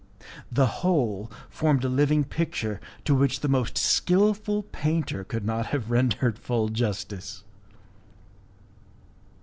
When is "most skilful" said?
3.47-4.63